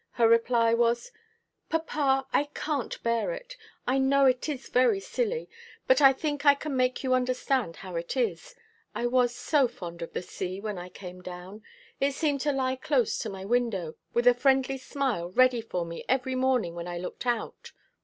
Her 0.13 0.27
reply 0.27 0.73
was: 0.73 1.11
"Papa, 1.69 2.25
I 2.33 2.45
can't 2.55 3.03
bear 3.03 3.33
it. 3.33 3.55
I 3.85 3.99
know 3.99 4.25
it 4.25 4.49
is 4.49 4.67
very 4.67 4.99
silly; 4.99 5.47
but 5.85 6.01
I 6.01 6.11
think 6.11 6.43
I 6.43 6.55
can 6.55 6.75
make 6.75 7.03
you 7.03 7.13
understand 7.13 7.75
how 7.75 7.95
it 7.97 8.17
is: 8.17 8.55
I 8.95 9.05
was 9.05 9.35
so 9.35 9.67
fond 9.67 10.01
of 10.01 10.13
the 10.13 10.23
sea 10.23 10.59
when 10.59 10.79
I 10.79 10.89
came 10.89 11.21
down; 11.21 11.61
it 11.99 12.13
seemed 12.15 12.41
to 12.41 12.51
lie 12.51 12.77
close 12.77 13.19
to 13.19 13.29
my 13.29 13.45
window, 13.45 13.93
with 14.11 14.25
a 14.25 14.33
friendly 14.33 14.79
smile 14.79 15.29
ready 15.33 15.61
for 15.61 15.85
me 15.85 16.03
every 16.09 16.33
morning 16.33 16.73
when 16.73 16.87
I 16.87 16.97
looked 16.97 17.27
out. 17.27 17.71